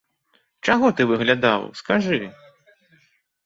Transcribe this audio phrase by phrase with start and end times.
[0.69, 2.23] Чаго ты выглядаў, скажы?